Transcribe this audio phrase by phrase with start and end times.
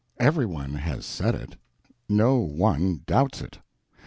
[0.17, 1.57] Every one has said it,
[2.09, 3.59] no one doubts it.